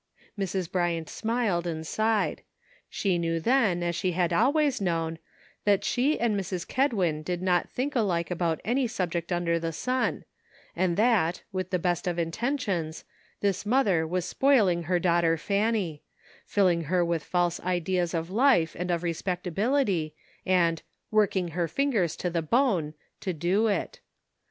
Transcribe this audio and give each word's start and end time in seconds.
Mrs. 0.35 0.71
Bryant 0.71 1.07
smiled 1.11 1.67
and 1.67 1.85
sighed. 1.85 2.41
She 2.89 3.19
knew 3.19 3.39
then, 3.39 3.83
as 3.83 3.95
she 3.95 4.13
had 4.13 4.33
always 4.33 4.81
known, 4.81 5.19
that 5.63 5.83
she 5.83 6.19
and 6.19 6.35
Mrs. 6.35 6.67
Kedwin 6.67 7.21
did 7.21 7.39
not 7.39 7.69
think 7.69 7.95
alike 7.95 8.31
about 8.31 8.59
any 8.65 8.87
sub 8.87 9.11
ject 9.11 9.31
under 9.31 9.59
the 9.59 9.71
sun, 9.71 10.25
and 10.75 10.97
that, 10.97 11.43
with 11.51 11.69
the 11.69 11.77
best 11.77 12.07
of 12.07 12.17
intentions, 12.17 13.05
this 13.41 13.63
mother 13.63 14.07
was 14.07 14.25
spoiling 14.25 14.85
her 14.85 14.99
daugh 14.99 15.21
ter 15.21 15.37
Fanny; 15.37 16.01
filling 16.47 16.85
her 16.85 17.05
with 17.05 17.23
false 17.23 17.59
ideas 17.59 18.15
of 18.15 18.31
life, 18.31 18.75
and 18.79 18.89
of 18.89 19.03
respectability, 19.03 20.15
and 20.47 20.81
''working 21.11 21.49
her 21.49 21.67
fingers 21.67 22.15
to 22.15 22.31
the 22.31 22.41
bone" 22.41 22.95
to 23.21 23.33
do 23.33 23.67
it. 23.67 23.99